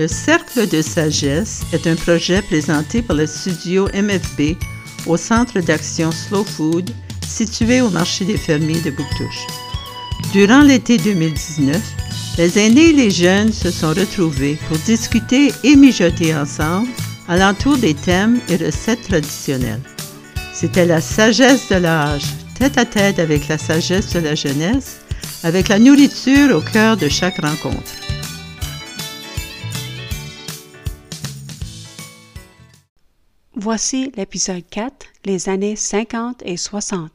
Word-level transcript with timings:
Le 0.00 0.08
Cercle 0.08 0.66
de 0.66 0.80
sagesse 0.80 1.60
est 1.74 1.86
un 1.86 1.94
projet 1.94 2.40
présenté 2.40 3.02
par 3.02 3.16
le 3.16 3.26
studio 3.26 3.86
MFB 3.92 4.56
au 5.06 5.18
Centre 5.18 5.60
d'action 5.60 6.10
Slow 6.10 6.42
Food 6.42 6.90
situé 7.28 7.82
au 7.82 7.90
marché 7.90 8.24
des 8.24 8.38
fermiers 8.38 8.80
de 8.80 8.92
Bouctouche. 8.92 9.46
Durant 10.32 10.62
l'été 10.62 10.96
2019, 10.96 11.76
les 12.38 12.58
aînés 12.58 12.88
et 12.88 12.92
les 12.94 13.10
jeunes 13.10 13.52
se 13.52 13.70
sont 13.70 13.90
retrouvés 13.90 14.58
pour 14.68 14.78
discuter 14.78 15.52
et 15.64 15.76
mijoter 15.76 16.34
ensemble 16.34 16.88
alentour 17.28 17.76
des 17.76 17.92
thèmes 17.92 18.40
et 18.48 18.56
recettes 18.56 19.06
traditionnelles. 19.06 19.82
C'était 20.54 20.86
la 20.86 21.02
sagesse 21.02 21.68
de 21.68 21.76
l'âge, 21.76 22.24
tête 22.58 22.78
à 22.78 22.86
tête 22.86 23.18
avec 23.18 23.48
la 23.48 23.58
sagesse 23.58 24.14
de 24.14 24.20
la 24.20 24.34
jeunesse, 24.34 25.00
avec 25.42 25.68
la 25.68 25.78
nourriture 25.78 26.56
au 26.56 26.62
cœur 26.62 26.96
de 26.96 27.10
chaque 27.10 27.42
rencontre. 27.42 28.09
Voici 33.62 34.10
l'épisode 34.16 34.62
4, 34.70 35.06
les 35.26 35.50
années 35.50 35.76
50 35.76 36.42
et 36.46 36.56
60. 36.56 37.10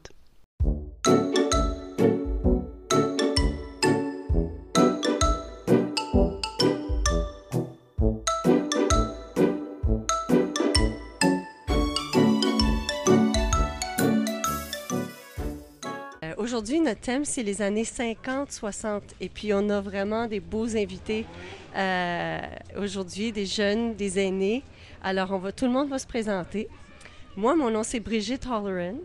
Euh, 16.22 16.32
Aujourd'hui, 16.38 16.78
notre 16.78 17.00
thème, 17.00 17.24
c'est 17.24 17.42
les 17.42 17.60
années 17.60 17.82
50-60. 17.82 19.00
Et 19.20 19.28
puis, 19.28 19.52
on 19.52 19.68
a 19.68 19.80
vraiment 19.80 20.28
des 20.28 20.38
beaux 20.38 20.76
invités 20.76 21.26
euh, 21.74 22.40
aujourd'hui, 22.78 23.32
des 23.32 23.46
jeunes, 23.46 23.96
des 23.96 24.20
aînés. 24.20 24.62
Alors, 25.06 25.30
on 25.30 25.38
va, 25.38 25.52
tout 25.52 25.66
le 25.66 25.70
monde 25.70 25.88
va 25.88 26.00
se 26.00 26.06
présenter. 26.06 26.68
Moi, 27.36 27.54
mon 27.54 27.70
nom, 27.70 27.84
c'est 27.84 28.00
Brigitte 28.00 28.44
Holleran. 28.44 28.96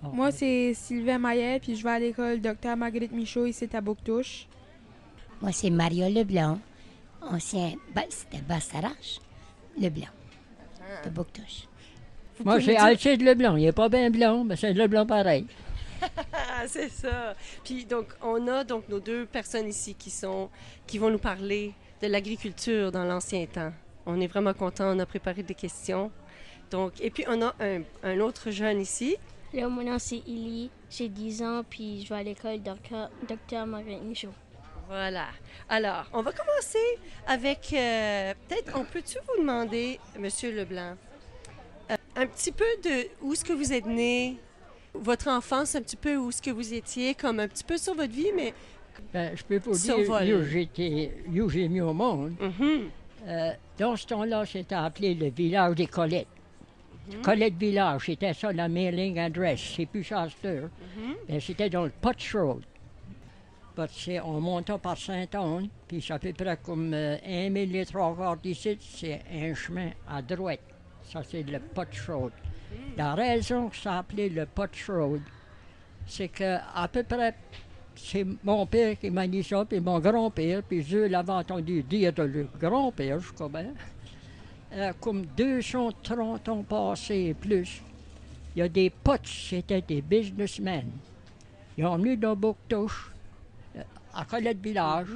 Moi, 0.00 0.30
c'est 0.30 0.74
Sylvain 0.74 1.18
Maillet, 1.18 1.58
puis 1.58 1.74
je 1.74 1.82
vais 1.82 1.90
à 1.90 1.98
l'école 1.98 2.40
Dr 2.40 2.76
Marguerite 2.76 3.10
Michaud 3.10 3.46
ici 3.46 3.68
à 3.72 3.80
Bouctouche. 3.80 4.46
Moi, 5.40 5.50
c'est 5.50 5.70
Mario 5.70 6.08
Leblanc, 6.08 6.60
ancien. 7.20 7.72
C'était 8.10 8.42
Bassarache, 8.42 9.18
Leblanc, 9.76 10.06
de 11.04 11.10
Bouctouche. 11.10 11.66
Vous 12.38 12.44
Moi, 12.44 12.60
c'est 12.60 12.76
Alcide 12.76 13.22
Leblanc. 13.22 13.56
Il 13.56 13.64
n'est 13.64 13.72
pas 13.72 13.88
bien 13.88 14.08
blanc, 14.08 14.44
mais 14.44 14.54
c'est 14.54 14.72
Leblanc 14.72 15.04
pareil. 15.04 15.48
Ah, 16.00 16.62
c'est 16.68 16.90
ça. 16.90 17.34
Puis, 17.64 17.86
donc, 17.86 18.06
on 18.22 18.46
a 18.46 18.62
donc 18.62 18.88
nos 18.88 19.00
deux 19.00 19.26
personnes 19.26 19.66
ici 19.66 19.96
qui, 19.96 20.10
sont, 20.10 20.48
qui 20.86 20.98
vont 20.98 21.10
nous 21.10 21.18
parler 21.18 21.74
de 22.00 22.06
l'agriculture 22.06 22.92
dans 22.92 23.04
l'ancien 23.04 23.44
temps. 23.46 23.72
On 24.06 24.20
est 24.20 24.26
vraiment 24.26 24.54
contents. 24.54 24.94
On 24.94 24.98
a 24.98 25.06
préparé 25.06 25.42
des 25.42 25.54
questions. 25.54 26.10
Donc, 26.70 26.92
et 27.00 27.10
puis, 27.10 27.24
on 27.28 27.40
a 27.42 27.54
un, 27.60 27.82
un 28.02 28.20
autre 28.20 28.50
jeune 28.50 28.80
ici. 28.80 29.16
Là, 29.52 29.68
mon 29.68 29.84
nom 29.84 29.98
c'est 29.98 30.22
Illy, 30.26 30.70
j'ai 30.90 31.08
10 31.10 31.42
ans, 31.42 31.62
puis 31.68 32.02
je 32.04 32.08
vais 32.08 32.20
à 32.20 32.22
l'école 32.22 32.62
Dr. 32.62 33.10
Dr. 33.28 33.66
Marguerite 33.66 34.02
Michaud. 34.02 34.32
Voilà. 34.88 35.26
Alors, 35.68 36.06
on 36.14 36.22
va 36.22 36.32
commencer 36.32 36.78
avec. 37.26 37.70
euh, 37.74 38.32
Peut-être, 38.48 38.72
on 38.78 38.84
peut-tu 38.84 39.18
vous 39.28 39.42
demander, 39.42 40.00
Monsieur 40.18 40.52
Leblanc, 40.52 40.94
euh, 41.90 41.96
un 42.16 42.26
petit 42.26 42.50
peu 42.52 42.64
de 42.82 43.08
où 43.20 43.34
est-ce 43.34 43.44
que 43.44 43.52
vous 43.52 43.74
êtes 43.74 43.84
né, 43.86 44.36
votre 44.94 45.28
enfance, 45.28 45.74
un 45.74 45.82
petit 45.82 45.96
peu 45.96 46.16
où 46.16 46.30
est-ce 46.30 46.40
que 46.40 46.50
vous 46.50 46.72
étiez, 46.72 47.14
comme 47.14 47.38
un 47.38 47.48
petit 47.48 47.64
peu 47.64 47.76
sur 47.76 47.94
votre 47.94 48.12
vie, 48.12 48.32
mais. 48.34 48.54
Ben, 49.12 49.36
je 49.36 49.42
peux 49.44 49.58
vous 49.58 49.72
dire 49.76 49.98
où 49.98 50.42
j'étais, 50.44 51.12
où 51.28 51.48
j'ai 51.50 51.68
mis 51.68 51.80
au 51.82 51.92
monde. 51.92 52.34
Mhm. 52.40 52.88
Euh, 53.26 53.52
dans 53.78 53.94
ce 53.96 54.06
temps-là, 54.06 54.44
c'était 54.46 54.74
appelé 54.74 55.14
le 55.14 55.30
village 55.30 55.76
des 55.76 55.86
Colettes. 55.86 56.26
Colette 57.22 57.54
Village, 57.54 58.06
c'était 58.06 58.32
ça 58.32 58.52
la 58.52 58.68
mailing 58.68 59.18
address. 59.18 59.60
C'est 59.76 59.86
plus 59.86 60.04
ça 60.04 60.26
heure. 60.44 60.68
Ben, 61.28 61.40
c'était 61.40 61.68
dans 61.68 61.84
le 61.84 61.90
Potch 62.00 62.34
Road. 62.34 62.62
C'est- 63.90 64.20
on 64.20 64.40
montait 64.40 64.78
par 64.78 64.96
Saint-Anne, 64.98 65.68
puis 65.88 66.00
c'est 66.00 66.12
à 66.12 66.18
peu 66.18 66.32
près 66.32 66.56
comme 66.62 66.92
euh, 66.94 67.16
un 67.26 67.48
mille 67.48 67.74
et 67.74 67.86
trois 67.86 68.14
quarts 68.14 68.36
d'ici, 68.36 68.78
c'est 68.80 69.20
un 69.32 69.54
chemin 69.54 69.90
à 70.08 70.20
droite. 70.22 70.60
Ça, 71.04 71.22
c'est 71.28 71.42
le 71.42 71.58
Potch 71.58 72.06
Road. 72.08 72.32
La 72.96 73.14
raison 73.14 73.68
que 73.68 73.76
ça 73.76 73.98
appelé 73.98 74.28
le 74.28 74.46
Potch 74.46 74.88
Road, 74.88 75.22
c'est 76.06 76.28
que 76.28 76.58
à 76.74 76.86
peu 76.86 77.02
près, 77.02 77.34
c'est 77.96 78.26
mon 78.42 78.66
père 78.66 78.98
qui 78.98 79.10
m'a 79.10 79.26
dit 79.26 79.42
ça, 79.42 79.64
puis 79.64 79.80
mon 79.80 79.98
grand-père, 80.00 80.62
puis 80.62 80.82
je 80.82 80.98
l'avais 80.98 81.32
entendu 81.32 81.82
dire 81.82 82.12
de 82.12 82.22
le 82.22 82.48
grand-père, 82.60 83.20
je 83.20 83.32
crois 83.32 83.48
bien. 83.48 83.72
Euh, 84.74 84.92
comme 85.00 85.26
230 85.36 86.48
ans 86.48 86.62
passés 86.62 87.26
et 87.30 87.34
plus, 87.34 87.82
il 88.56 88.60
y 88.60 88.62
a 88.62 88.68
des 88.68 88.90
potes, 88.90 89.26
c'était 89.26 89.82
des 89.82 90.00
businessmen. 90.02 90.90
Ils 91.76 91.84
ont 91.86 91.96
venu 91.96 92.16
dans 92.16 92.34
Bouctouche, 92.36 93.12
euh, 93.76 93.82
à 94.14 94.24
Colette 94.24 94.60
Village. 94.62 95.08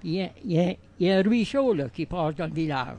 puis 0.00 0.10
Il 0.10 0.14
y, 0.16 0.22
a- 0.22 0.30
il 0.44 0.52
y 0.52 0.58
a- 0.60 0.76
il 1.00 1.06
y 1.06 1.10
a 1.10 1.18
un 1.18 1.22
ruisseau 1.22 1.72
là, 1.74 1.88
qui 1.88 2.04
passe 2.06 2.34
dans 2.36 2.46
le 2.46 2.52
village. 2.52 2.98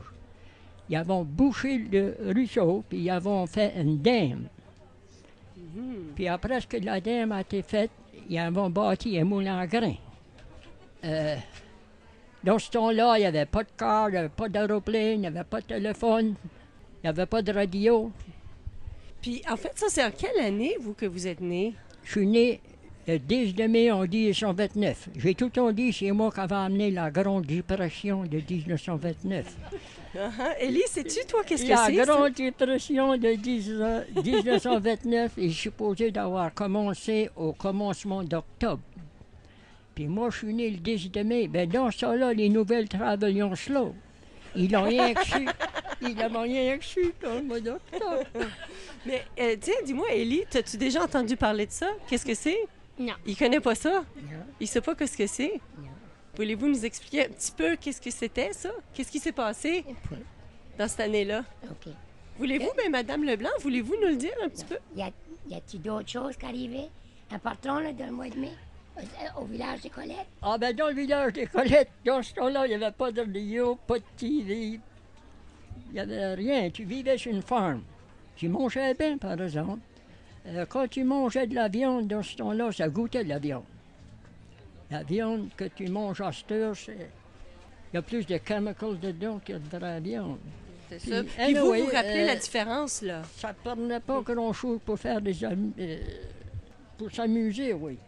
Ils 0.88 0.96
avons 0.96 1.24
bouché 1.24 1.78
le 1.78 2.16
ruisseau, 2.32 2.84
puis 2.88 2.98
ils 2.98 3.10
avons 3.10 3.46
fait 3.46 3.72
une 3.80 3.98
dème. 3.98 4.48
Puis 6.14 6.28
après 6.28 6.60
ce 6.60 6.66
que 6.66 6.76
la 6.78 7.00
dème 7.00 7.32
a 7.32 7.40
été 7.40 7.62
faite, 7.62 7.90
ils 8.28 8.38
avons 8.38 8.70
bâti 8.70 9.18
un 9.18 9.24
moulin 9.24 9.58
à 9.58 9.66
grains. 9.66 9.96
Euh, 11.04 11.36
dans 12.42 12.58
ce 12.58 12.70
temps-là, 12.70 13.18
il 13.18 13.20
n'y 13.20 13.26
avait 13.26 13.46
pas 13.46 13.64
de 13.64 13.68
car, 13.76 14.08
il 14.08 14.12
n'y 14.12 14.18
avait 14.18 14.28
pas 14.28 14.48
d'aéroplane, 14.48 15.14
il 15.14 15.20
n'y 15.20 15.26
avait 15.26 15.44
pas 15.44 15.60
de 15.60 15.66
téléphone, 15.66 16.34
il 16.36 17.04
n'y 17.04 17.08
avait 17.08 17.26
pas 17.26 17.42
de 17.42 17.52
radio. 17.52 18.10
Puis, 19.20 19.42
en 19.50 19.56
fait, 19.56 19.72
ça, 19.74 19.86
c'est 19.88 20.04
en 20.04 20.10
quelle 20.10 20.38
année, 20.44 20.76
vous, 20.80 20.92
que 20.92 21.06
vous 21.06 21.26
êtes 21.26 21.40
né? 21.40 21.74
Je 22.04 22.12
suis 22.12 22.26
né 22.26 22.60
le 23.08 23.18
10 23.18 23.54
de 23.54 23.64
mai 23.64 23.90
en 23.90 24.02
1929. 24.02 25.08
J'ai 25.16 25.34
tout 25.34 25.46
le 25.46 25.50
temps 25.50 25.72
dit, 25.72 25.92
c'est 25.92 26.10
moi 26.12 26.30
qui 26.30 26.40
avais 26.40 26.54
amené 26.54 26.90
la 26.90 27.10
Grande 27.10 27.46
Dépression 27.46 28.22
de 28.24 28.40
1929. 28.48 29.56
Uh-huh. 30.14 30.54
Élie, 30.60 30.82
sais-tu, 30.88 31.26
toi, 31.26 31.42
qu'est-ce 31.44 31.64
que 31.64 31.68
La 31.68 31.86
c'est? 31.86 31.96
ça? 31.96 32.04
Grande 32.04 32.32
Dépression 32.32 33.16
de 33.16 33.34
10 33.34 33.70
1929 34.24 35.38
est 35.38 35.50
supposée 35.50 36.10
d'avoir 36.10 36.52
commencé 36.54 37.30
au 37.36 37.52
commencement 37.52 38.22
d'octobre. 38.22 38.82
Puis 39.94 40.06
moi, 40.06 40.30
je 40.30 40.38
suis 40.38 40.54
né 40.54 40.70
le 40.70 40.76
10 40.76 41.10
de 41.10 41.22
mai. 41.22 41.48
Ben 41.48 41.68
dans 41.68 41.90
ce 41.90 42.00
temps-là, 42.00 42.32
les 42.32 42.48
nouvelles 42.48 42.88
travaillent 42.88 43.42
slow. 43.56 43.94
Ils 44.54 44.70
n'ont 44.70 44.82
rien 44.84 45.14
su. 45.24 45.46
Ils 46.02 46.14
n'ont 46.14 46.42
rien 46.42 46.78
su 46.80 47.12
dans 47.22 47.34
le 47.34 47.42
mois 47.42 47.60
d'octobre. 47.60 48.24
Mais, 49.06 49.22
euh, 49.38 49.56
tiens, 49.60 49.74
dis-moi, 49.84 50.12
Élie, 50.12 50.44
as-tu 50.54 50.76
déjà 50.76 51.02
entendu 51.02 51.36
parler 51.36 51.66
de 51.66 51.72
ça? 51.72 51.88
Qu'est-ce 52.08 52.26
que 52.26 52.34
c'est? 52.34 52.58
Non. 52.98 53.12
Il 53.26 53.36
connaît 53.36 53.60
pas 53.60 53.74
ça? 53.74 54.04
Il 54.60 54.66
sait 54.66 54.80
pas 54.80 54.94
qu'est-ce 54.94 55.16
que 55.16 55.26
c'est? 55.26 55.60
Voulez-vous 56.36 56.68
nous 56.68 56.84
expliquer 56.84 57.26
un 57.26 57.28
petit 57.28 57.52
peu 57.52 57.76
qu'est-ce 57.76 58.00
que 58.00 58.10
c'était, 58.10 58.52
ça? 58.52 58.70
Qu'est-ce 58.92 59.10
qui 59.10 59.18
s'est 59.18 59.32
passé 59.32 59.84
dans 60.78 60.86
cette 60.88 61.00
année-là? 61.00 61.44
OK. 61.70 61.92
Voulez-vous, 62.38 62.70
mais 62.76 62.90
Madame 62.90 63.24
Leblanc, 63.24 63.48
voulez-vous 63.60 63.94
nous 64.02 64.08
le 64.08 64.16
dire 64.16 64.34
un 64.44 64.48
petit 64.48 64.64
peu? 64.66 64.76
Y 64.94 65.02
a- 65.02 65.10
y 65.48 65.54
a-t-il 65.54 65.80
d'autres 65.80 66.08
choses 66.08 66.36
qui 66.36 66.44
arrivaient? 66.44 66.90
Un 67.30 67.38
patron, 67.38 67.78
là, 67.78 67.92
dans 67.92 68.04
le 68.06 68.12
mois 68.12 68.28
de 68.28 68.38
mai, 68.38 68.52
euh, 68.98 69.02
au 69.40 69.46
village 69.46 69.80
des 69.80 69.88
Colettes? 69.90 70.26
Ah 70.42 70.58
ben 70.58 70.76
dans 70.76 70.88
le 70.88 70.94
village 70.94 71.32
des 71.32 71.46
Colettes, 71.46 71.90
dans 72.04 72.22
ce 72.22 72.34
temps-là, 72.34 72.66
il 72.66 72.76
n'y 72.76 72.84
avait 72.84 72.92
pas 72.92 73.10
de 73.10 73.20
radio, 73.22 73.76
pas 73.86 73.98
de 73.98 74.04
TV. 74.18 74.78
Il 75.88 75.92
n'y 75.92 75.98
avait 76.00 76.34
rien. 76.34 76.68
Tu 76.70 76.84
vivais 76.84 77.16
sur 77.16 77.32
une 77.32 77.42
ferme. 77.42 77.82
Tu 78.36 78.48
mangeais 78.48 78.92
bien, 78.94 79.16
par 79.16 79.40
exemple. 79.40 79.80
Euh, 80.46 80.66
quand 80.68 80.86
tu 80.88 81.02
mangeais 81.04 81.46
de 81.46 81.54
la 81.54 81.68
viande, 81.68 82.06
dans 82.08 82.22
ce 82.22 82.36
temps-là, 82.36 82.70
ça 82.72 82.88
goûtait 82.88 83.24
de 83.24 83.28
la 83.30 83.38
viande. 83.38 83.64
La 84.90 85.02
viande 85.02 85.48
que 85.56 85.64
tu 85.64 85.88
manges 85.88 86.20
à 86.20 86.32
cette 86.32 86.52
heure. 86.52 86.74
Il 86.88 87.94
y 87.94 87.96
a 87.96 88.02
plus 88.02 88.26
de 88.26 88.38
chemicals 88.46 88.98
dedans 89.00 89.40
que 89.44 89.54
de 89.54 89.78
vraie 89.78 90.00
viande. 90.00 90.38
C'est 90.88 91.00
ça. 91.00 91.22
Puis 91.24 91.54
vous, 91.54 91.72
anyway, 91.72 91.82
vous 91.82 91.90
rappelez 91.90 92.22
euh, 92.22 92.26
la 92.26 92.36
différence, 92.36 93.02
là? 93.02 93.22
Ça 93.36 93.48
ne 93.48 93.54
permet 93.54 94.00
pas 94.00 94.20
grand-chose 94.20 94.78
pour 94.84 94.98
faire 94.98 95.20
des 95.20 95.44
euh, 95.44 95.98
pour 96.96 97.10
s'amuser, 97.10 97.72
oui. 97.72 97.98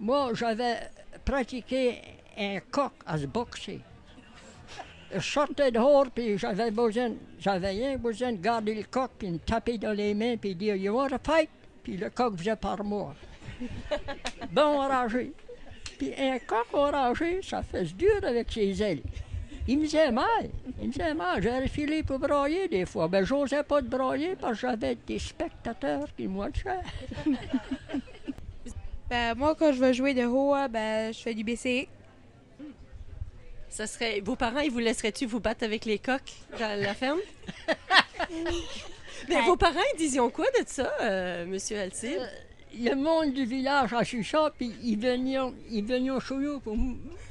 Moi, 0.00 0.30
j'avais 0.34 0.78
pratiqué 1.24 2.00
un 2.36 2.58
coq 2.70 2.92
à 3.06 3.18
se 3.18 3.26
boxer. 3.26 3.80
Je 5.14 5.20
sortais 5.20 5.70
dehors, 5.70 6.10
puis 6.14 6.36
j'avais 6.36 6.70
besoin, 6.70 7.12
j'avais 7.38 7.70
rien 7.70 7.96
besoin 7.96 8.32
de 8.32 8.38
garder 8.42 8.74
le 8.74 8.82
coq, 8.82 9.10
puis 9.18 9.30
me 9.30 9.38
taper 9.38 9.78
dans 9.78 9.92
les 9.92 10.12
mains, 10.12 10.36
puis 10.36 10.54
dire 10.54 10.76
You 10.76 10.94
want 10.94 11.08
to 11.08 11.16
fight? 11.24 11.48
Puis 11.82 11.96
le 11.96 12.10
coq 12.10 12.36
faisait 12.36 12.56
par 12.56 12.84
moi. 12.84 13.14
bon 14.52 14.80
enragé. 14.82 15.32
Puis 15.98 16.12
un 16.16 16.38
coq 16.38 16.66
enragé, 16.72 17.40
ça 17.42 17.62
fait 17.62 17.84
dur 17.84 18.20
avec 18.22 18.50
ses 18.52 18.82
ailes. 18.82 19.02
Il 19.66 19.78
me 19.78 19.84
faisait 19.84 20.10
mal. 20.10 20.48
Il 20.80 20.88
me 20.88 20.92
faisait 20.92 21.14
mal. 21.14 21.42
J'avais 21.42 21.64
refilé 21.64 22.02
pour 22.02 22.18
brailler 22.18 22.68
des 22.68 22.86
fois. 22.86 23.08
Ben, 23.08 23.24
j'osais 23.24 23.62
pas 23.62 23.82
de 23.82 23.88
brailler 23.88 24.36
parce 24.36 24.54
que 24.54 24.60
j'avais 24.68 24.94
des 24.94 25.18
spectateurs 25.18 26.06
qui 26.16 26.28
me 26.28 26.38
watchaient. 26.38 26.80
Ben, 29.10 29.34
moi, 29.34 29.54
quand 29.54 29.72
je 29.72 29.80
vais 29.80 29.94
jouer 29.94 30.12
de 30.12 30.26
haut, 30.26 30.54
ben, 30.68 31.14
je 31.14 31.18
fais 31.18 31.32
du 31.32 31.42
BC. 31.42 31.88
Ça 33.70 33.86
serait. 33.86 34.20
Vos 34.20 34.36
parents, 34.36 34.60
ils 34.60 34.70
vous 34.70 34.80
laisseraient-tu 34.80 35.24
vous 35.24 35.40
battre 35.40 35.64
avec 35.64 35.86
les 35.86 35.98
coqs 35.98 36.34
dans 36.58 36.78
la 36.78 36.92
ferme? 36.92 37.18
Mais 39.30 39.40
vos 39.46 39.56
parents, 39.56 39.80
ils 39.94 39.96
disaient 39.96 40.18
quoi 40.30 40.44
de 40.60 40.66
ça, 40.66 40.92
euh, 41.00 41.46
Monsieur 41.46 41.78
Alcide? 41.78 42.20
Le 42.76 42.94
monde 42.94 43.32
du 43.34 43.44
village 43.44 43.92
a 43.92 44.04
su 44.04 44.22
ça, 44.24 44.52
puis 44.56 44.72
ils 44.82 44.98
venaient, 44.98 45.38
ils 45.70 45.84
venaient 45.84 46.18
chez 46.20 46.34
nous 46.34 46.60
pour, 46.60 46.76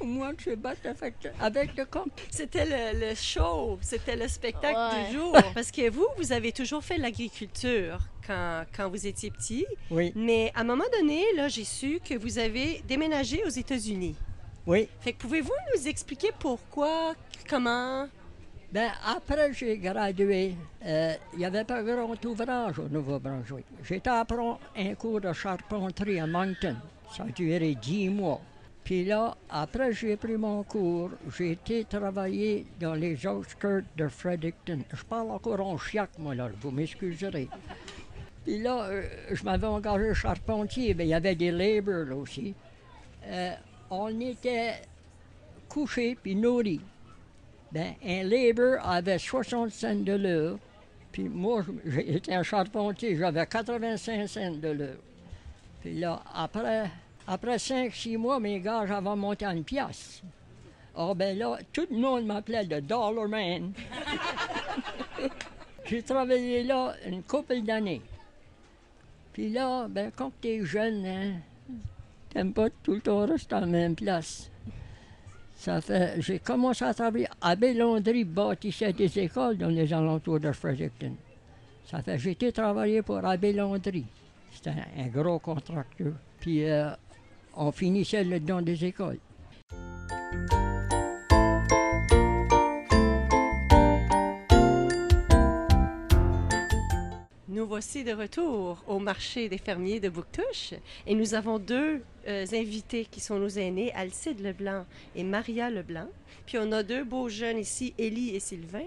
moi 0.05 0.33
de 0.33 0.41
se 0.41 0.51
battre 0.51 0.81
avec, 0.87 1.15
avec 1.39 1.75
le 1.75 1.85
coq. 1.85 2.07
C'était 2.29 2.65
le, 2.65 2.99
le 3.09 3.15
show, 3.15 3.77
c'était 3.81 4.15
le 4.15 4.27
spectacle 4.27 4.77
Ouais. 4.77 5.07
du 5.09 5.15
jour. 5.17 5.35
Parce 5.53 5.71
que 5.71 5.89
vous, 5.89 6.05
vous 6.17 6.31
avez 6.31 6.51
toujours 6.51 6.83
fait 6.83 6.97
l'agriculture 6.97 7.99
quand, 8.25 8.63
quand 8.75 8.89
vous 8.89 9.07
étiez 9.07 9.31
petit. 9.31 9.65
Oui, 9.89 10.11
Mais 10.15 10.51
à 10.55 10.61
un 10.61 10.63
moment 10.63 10.83
donné, 10.99 11.23
là, 11.35 11.47
j'ai 11.47 11.63
su 11.63 11.99
que 12.03 12.15
vous 12.15 12.37
avez 12.39 12.81
déménagé 12.87 13.43
aux 13.45 13.49
États-Unis. 13.49 14.15
oui. 14.65 14.87
Fait 15.01 15.13
que 15.13 15.17
pouvez-vous 15.17 15.51
nous 15.75 15.87
expliquer 15.87 16.29
pourquoi, 16.39 17.13
comment? 17.49 18.07
Ben, 18.69 18.91
après 19.05 19.53
j'ai 19.53 19.77
gradué, 19.77 20.53
euh, 20.85 21.13
il 21.33 21.39
n'y 21.39 21.45
avait 21.45 21.63
pas 21.63 21.81
grand 21.83 22.25
ouvrage 22.25 22.79
au 22.79 22.89
Nouveau-Brunswick. 22.89 23.65
J'étais 23.81 24.09
à 24.09 24.25
prendre 24.25 24.59
un 24.75 24.93
cours 24.95 25.21
de 25.21 25.31
charpenterie 25.31 26.19
à 26.19 26.27
Moncton. 26.27 26.75
Ça 27.15 27.23
a 27.23 27.27
duré 27.27 27.75
dix 27.81 28.09
mois. 28.09 28.41
Puis 28.83 29.05
là, 29.05 29.37
après 29.49 29.93
j'ai 29.93 30.17
pris 30.17 30.35
mon 30.35 30.63
cours, 30.63 31.11
j'ai 31.37 31.51
été 31.51 31.85
travailler 31.85 32.65
dans 32.77 32.93
les 32.93 33.25
outskirts 33.25 33.85
de 33.95 34.09
Fredericton. 34.09 34.79
Je 34.93 35.03
parle 35.03 35.31
encore 35.31 35.61
en 35.61 35.77
chiac, 35.77 36.09
moi, 36.19 36.35
là, 36.35 36.49
vous 36.59 36.71
m'excuserez. 36.71 37.47
Puis 38.43 38.59
là, 38.59 38.83
euh, 38.83 39.03
je 39.31 39.43
m'avais 39.45 39.67
engagé 39.67 40.13
charpentier, 40.13 40.93
mais 40.93 41.05
il 41.05 41.09
y 41.09 41.13
avait 41.13 41.35
des 41.35 41.51
labours 41.51 42.05
là 42.05 42.15
aussi. 42.15 42.53
Euh, 43.25 43.51
on 43.89 44.19
était 44.19 44.81
couchés 45.69 46.17
puis 46.21 46.35
nourris. 46.35 46.81
Ben, 47.71 47.93
un 48.05 48.23
labor 48.23 48.77
avait 48.83 49.19
60 49.19 49.71
cents 49.71 49.95
de 49.95 50.13
l'heure, 50.13 50.57
puis 51.11 51.27
moi, 51.27 51.65
j'étais 51.85 52.33
un 52.33 52.43
charpentier, 52.43 53.15
j'avais 53.15 53.45
85 53.45 54.27
cents 54.27 54.51
de 54.51 54.69
l'heure. 54.69 54.97
Puis 55.81 55.99
là, 55.99 56.21
après, 56.33 56.89
après 57.27 57.57
5-6 57.57 58.17
mois, 58.17 58.39
mes 58.39 58.59
gars, 58.59 58.85
j'avais 58.87 59.15
monté 59.15 59.45
à 59.45 59.53
une 59.53 59.63
pièce. 59.63 60.21
Oh, 60.95 61.13
ben 61.13 61.37
là, 61.37 61.59
tout 61.71 61.85
le 61.91 61.97
monde 61.97 62.25
m'appelait 62.25 62.63
le 62.63 62.81
Dollar 62.81 63.27
Man. 63.27 63.73
J'ai 65.85 66.01
travaillé 66.01 66.63
là 66.63 66.95
une 67.05 67.21
couple 67.21 67.61
d'années. 67.61 68.01
Puis 69.31 69.49
là, 69.49 69.87
ben, 69.87 70.11
quand 70.15 70.31
t'es 70.41 70.65
jeune, 70.65 71.05
hein, 71.05 71.33
t'aimes 72.29 72.53
pas 72.53 72.69
tout 72.83 72.95
le 72.95 73.01
temps 73.01 73.25
rester 73.25 73.55
à 73.55 73.59
la 73.59 73.67
même 73.67 73.95
place. 73.95 74.49
J'ai 76.19 76.39
commencé 76.39 76.85
à 76.85 76.93
travailler 76.93 77.27
à 77.41 77.55
Bellondry, 77.55 78.23
bâtissait 78.23 78.93
des 78.93 79.19
écoles 79.19 79.57
dans 79.57 79.69
les 79.69 79.91
alentours 79.91 80.39
de 80.39 80.51
Fredericton. 80.51 81.15
Ça 81.85 82.01
fait, 82.01 82.17
j'ai 82.19 82.31
été 82.31 82.51
travailler 82.51 83.01
pour 83.01 83.23
Abbé 83.25 83.53
Landry. 83.53 84.05
C'était 84.51 84.73
un, 84.97 85.07
gros 85.07 85.39
contracteur. 85.39 86.13
Puis 86.39 86.65
euh, 86.69 86.89
on 87.55 87.71
finissait 87.71 88.23
le 88.23 88.39
don 88.39 88.61
des 88.61 88.85
écoles. 88.85 89.19
Nous 97.67 97.73
voici 97.73 98.05
de 98.05 98.13
retour 98.13 98.81
au 98.87 98.97
marché 98.97 99.49
des 99.49 99.57
fermiers 99.57 99.99
de 99.99 100.07
Bouctouche 100.07 100.73
et 101.05 101.13
nous 101.13 101.33
avons 101.33 101.59
deux 101.59 102.01
euh, 102.25 102.45
invités 102.53 103.03
qui 103.03 103.19
sont 103.19 103.39
nos 103.39 103.49
aînés, 103.49 103.91
Alcide 103.93 104.39
Leblanc 104.39 104.85
et 105.17 105.25
Maria 105.25 105.69
Leblanc. 105.69 106.07
Puis 106.45 106.57
on 106.57 106.71
a 106.71 106.81
deux 106.81 107.03
beaux 107.03 107.27
jeunes 107.27 107.57
ici, 107.57 107.93
Élie 107.97 108.33
et 108.33 108.39
Sylvain. 108.39 108.85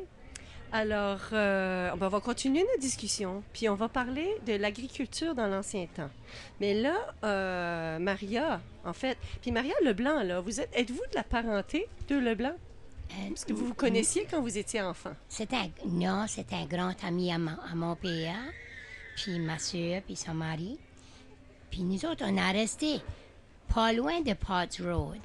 Alors, 0.72 1.20
euh, 1.34 1.90
on 1.92 1.96
va 2.08 2.20
continuer 2.20 2.60
notre 2.60 2.80
discussion, 2.80 3.42
puis 3.52 3.68
on 3.68 3.74
va 3.74 3.90
parler 3.90 4.34
de 4.46 4.54
l'agriculture 4.54 5.34
dans 5.34 5.46
l'ancien 5.46 5.86
temps. 5.94 6.10
Mais 6.58 6.72
là, 6.72 7.14
euh, 7.22 7.98
Maria, 7.98 8.62
en 8.86 8.94
fait, 8.94 9.18
puis 9.42 9.52
Maria 9.52 9.74
Leblanc, 9.84 10.22
là, 10.22 10.40
vous 10.40 10.58
êtes, 10.58 10.70
êtes-vous 10.74 11.04
de 11.10 11.16
la 11.16 11.22
parenté 11.22 11.86
de 12.08 12.16
Leblanc? 12.16 12.56
Est-ce 13.30 13.44
que 13.44 13.52
vous 13.52 13.66
vous 13.66 13.74
connaissiez 13.74 14.26
quand 14.30 14.40
vous 14.40 14.56
étiez 14.56 14.80
enfant? 14.80 15.12
C'était 15.28 15.70
non, 15.84 16.24
c'était 16.28 16.54
un 16.54 16.64
grand 16.64 16.94
ami 17.04 17.30
à 17.30 17.38
mon, 17.38 17.58
à 17.70 17.74
mon 17.74 17.94
père, 17.94 18.38
puis 19.22 19.38
ma 19.38 19.58
soeur, 19.58 20.02
puis 20.02 20.16
son 20.16 20.34
mari. 20.34 20.78
Puis 21.70 21.82
nous 21.82 22.04
autres, 22.04 22.24
on 22.26 22.36
a 22.36 22.52
resté 22.52 23.00
pas 23.72 23.92
loin 23.92 24.20
de 24.20 24.32
Potts 24.32 24.80
Road. 24.80 25.18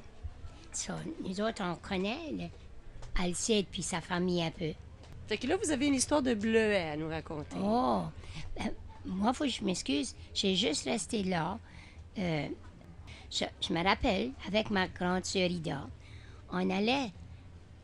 So, 0.72 0.92
nous 1.24 1.40
autres, 1.40 1.62
on 1.64 1.74
connaît 1.76 2.32
le 2.32 2.44
Alcide 3.18 3.66
puis 3.70 3.82
sa 3.82 4.00
famille 4.00 4.42
un 4.42 4.50
peu. 4.50 4.72
Fait 5.26 5.38
que 5.38 5.46
là, 5.46 5.56
vous 5.56 5.70
avez 5.70 5.86
une 5.86 5.94
histoire 5.94 6.22
de 6.22 6.34
bleuet 6.34 6.90
à 6.90 6.96
nous 6.96 7.08
raconter. 7.08 7.56
Oh, 7.60 8.02
ben, 8.56 8.70
moi, 9.06 9.32
faut 9.32 9.44
que 9.44 9.50
je 9.50 9.64
m'excuse. 9.64 10.14
J'ai 10.34 10.54
juste 10.54 10.84
resté 10.84 11.22
là. 11.22 11.58
Euh, 12.18 12.48
je, 13.30 13.44
je 13.66 13.72
me 13.72 13.82
rappelle, 13.82 14.32
avec 14.46 14.70
ma 14.70 14.86
grande 14.86 15.24
sœur 15.24 15.50
Ida, 15.50 15.88
on 16.52 16.70
allait, 16.70 17.10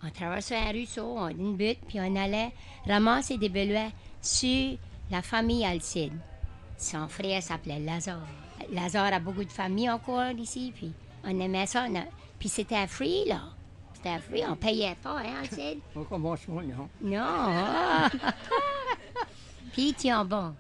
on 0.05 0.11
traversait 0.11 0.57
un 0.57 0.71
ruisseau, 0.71 1.15
on 1.17 1.29
une 1.29 1.57
butte, 1.57 1.81
puis 1.89 1.99
on 2.01 2.15
allait 2.15 2.53
ramasser 2.87 3.39
des 3.39 3.49
beluets 3.49 3.91
sur 4.21 4.77
la 5.11 5.23
famille 5.23 5.65
Alcide. 5.65 6.13
Son 6.79 7.07
frère 7.09 7.43
s'appelait 7.43 7.79
Lazare. 7.81 8.27
Lazare 8.73 9.13
a 9.13 9.19
beaucoup 9.19 9.45
de 9.45 9.51
familles 9.53 9.91
encore 9.91 10.31
ici, 10.39 10.73
puis 10.75 10.93
on 11.25 11.39
aimait 11.41 11.67
ça. 11.67 11.87
on 11.89 11.95
a- 11.97 12.05
puis 12.39 12.49
c'était 12.49 12.87
free, 12.87 13.25
là. 13.27 13.41
C'était 13.95 14.19
free, 14.19 14.43
on 14.49 14.57
payait 14.57 14.97
pas, 15.01 15.19
hein, 15.21 15.35
Alcide? 15.43 15.79
Au 15.95 16.03
commencement, 16.05 16.61
non. 16.63 16.89
Non. 17.01 18.09
Puis 19.73 19.89
ils 19.89 19.95
tiennent 19.95 20.25
bon. 20.25 20.55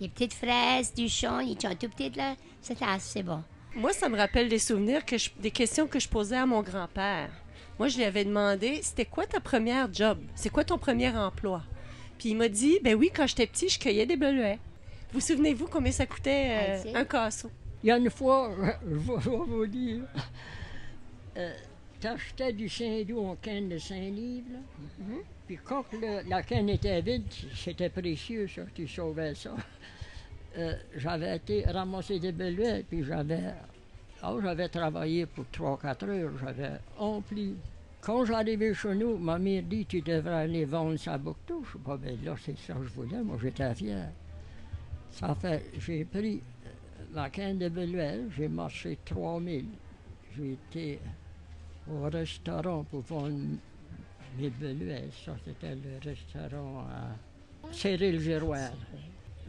Les 0.00 0.08
petites 0.08 0.32
fraises 0.34 0.92
du 0.94 1.08
champ, 1.08 1.40
ils 1.40 1.60
sont 1.60 1.74
tout 1.74 1.88
petites 1.88 2.16
là, 2.16 2.34
c'était 2.60 2.84
assez 2.86 3.22
bon. 3.22 3.42
Moi, 3.76 3.92
ça 3.92 4.08
me 4.08 4.16
rappelle 4.16 4.48
des 4.48 4.58
souvenirs, 4.58 5.04
que 5.04 5.18
je- 5.18 5.30
des 5.38 5.50
questions 5.50 5.86
que 5.86 6.00
je 6.00 6.08
posais 6.08 6.36
à 6.38 6.46
mon 6.46 6.62
grand-père. 6.62 7.30
Moi, 7.78 7.88
je 7.88 7.98
lui 7.98 8.04
avais 8.04 8.24
demandé, 8.24 8.80
c'était 8.82 9.04
quoi 9.04 9.26
ta 9.26 9.40
première 9.40 9.92
job? 9.92 10.18
C'est 10.34 10.50
quoi 10.50 10.64
ton 10.64 10.78
premier 10.78 11.14
emploi? 11.16 11.62
Puis 12.20 12.28
il 12.28 12.36
m'a 12.36 12.50
dit, 12.50 12.78
ben 12.84 12.94
oui, 12.96 13.10
quand 13.16 13.26
j'étais 13.26 13.46
petit, 13.46 13.70
je 13.70 13.78
cueillais 13.78 14.04
des 14.04 14.16
beluets. 14.18 14.58
Vous 15.10 15.20
souvenez-vous 15.20 15.68
combien 15.68 15.90
ça 15.90 16.04
coûtait 16.04 16.48
euh, 16.50 16.92
Ah, 16.94 16.98
un 16.98 17.04
casseau? 17.06 17.50
Il 17.82 17.86
y 17.86 17.90
a 17.90 17.96
une 17.96 18.10
fois, 18.10 18.54
je 18.86 18.94
vais 18.94 19.14
je 19.22 19.30
vais 19.30 19.36
vous 19.38 19.66
dire, 19.66 20.02
euh, 21.38 21.52
t'achetais 21.98 22.52
du 22.52 22.68
Saint-Doux 22.68 23.20
en 23.20 23.36
canne 23.36 23.70
de 23.70 23.78
5 23.78 23.94
livres, 24.12 24.48
là. 24.52 24.58
puis 25.46 25.58
quand 25.64 25.84
le- 25.94 26.28
la 26.28 26.42
canne 26.42 26.68
était 26.68 27.00
vide, 27.00 27.24
c'était 27.56 27.88
précieux, 27.88 28.46
ça, 28.48 28.62
tu 28.74 28.86
sauvais 28.86 29.34
ça. 29.34 29.54
Euh, 30.58 30.74
j'avais 30.96 31.36
été 31.36 31.64
ramasser 31.64 32.18
des 32.18 32.32
beluets, 32.32 32.84
puis 32.86 33.02
j'avais, 33.02 33.54
ah, 34.22 34.34
j'avais 34.42 34.68
travaillé 34.68 35.24
pour 35.24 35.46
3-4 35.50 36.04
heures, 36.08 36.32
j'avais 36.44 36.72
empli. 36.98 37.54
Quand 38.00 38.24
j'arrivais 38.24 38.72
chez 38.72 38.94
nous, 38.94 39.18
ma 39.18 39.38
mère 39.38 39.62
dit, 39.62 39.84
tu 39.84 40.00
devrais 40.00 40.42
aller 40.44 40.64
vendre 40.64 40.96
sa 40.96 41.18
bouctouche. 41.18 41.76
Bah, 41.84 41.98
ben 42.02 42.16
là, 42.24 42.34
c'est 42.42 42.56
ça 42.58 42.74
que 42.74 42.84
je 42.84 42.90
voulais, 42.90 43.22
moi 43.22 43.36
j'étais 43.40 43.74
fier. 43.74 44.10
Ça 45.10 45.34
fait, 45.34 45.70
j'ai 45.78 46.04
pris 46.04 46.40
la 47.12 47.28
canne 47.28 47.58
de 47.58 47.68
Beluel, 47.68 48.30
j'ai 48.36 48.48
marché 48.48 48.98
3000. 49.04 49.66
J'ai 50.34 50.52
été 50.52 51.00
au 51.90 52.08
restaurant 52.08 52.84
pour 52.84 53.00
vendre 53.00 53.58
mes 54.38 54.50
Beluels. 54.50 55.10
Ça, 55.24 55.36
c'était 55.44 55.74
le 55.74 55.98
restaurant 56.02 56.86
à 56.88 57.72
Cyril-Giroir. 57.72 58.70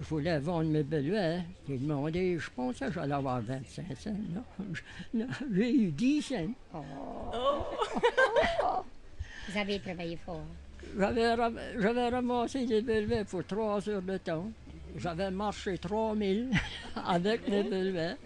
Je 0.02 0.06
voulais 0.08 0.40
vendre 0.40 0.70
mes 0.70 0.82
Beluels. 0.84 1.44
J'ai 1.70 1.78
demandé, 1.78 2.38
je 2.40 2.50
pensais 2.50 2.88
que 2.88 2.94
j'allais 2.94 3.14
avoir 3.14 3.40
25 3.42 3.86
cents. 3.98 4.10
Non, 5.14 5.26
j'ai 5.54 5.72
eu 5.76 5.92
10 5.92 6.22
cents. 6.24 6.54
Vous 9.50 9.58
avez 9.58 9.80
travaillé 9.80 10.18
fort. 10.26 10.42
J'avais, 10.98 11.34
ram- 11.36 11.60
j'avais 11.78 12.10
ramassé 12.10 12.66
des 12.66 12.82
Beluels 12.82 13.26
pour 13.26 13.46
3 13.46 13.88
heures 13.90 14.02
de 14.02 14.18
temps. 14.18 14.52
J'avais 14.98 15.30
marché 15.32 15.78
3000 15.78 16.50
avec 17.08 17.48
mes 17.48 17.64
Beluels. 17.64 18.18